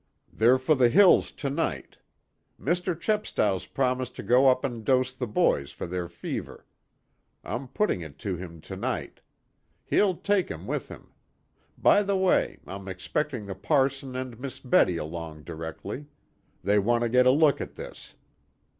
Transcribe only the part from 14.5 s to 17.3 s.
Betty along directly. They want to get a